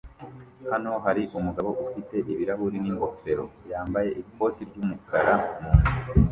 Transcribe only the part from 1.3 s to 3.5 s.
umugabo ufite ibirahuri n'ingofero